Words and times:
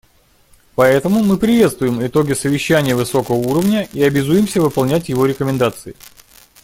Поэтому 0.73 1.23
мы 1.23 1.37
приветствуем 1.37 2.03
итоги 2.03 2.33
Совещания 2.33 2.95
высокого 2.95 3.35
уровня 3.35 3.87
и 3.93 4.01
обязуемся 4.01 4.59
выполнять 4.59 5.09
его 5.09 5.27
рекомендации. 5.27 5.95